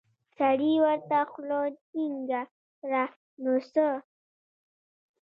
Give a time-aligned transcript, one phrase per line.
[0.37, 1.59] سړي ورته خوله
[1.91, 2.41] جينګه
[2.79, 3.03] کړه
[3.43, 3.87] نو څه.